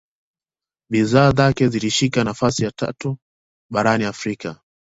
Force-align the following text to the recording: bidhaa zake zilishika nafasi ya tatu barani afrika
bidhaa 0.89 1.31
zake 1.33 1.67
zilishika 1.67 2.23
nafasi 2.23 2.63
ya 2.63 2.71
tatu 2.71 3.17
barani 3.71 4.03
afrika 4.05 4.61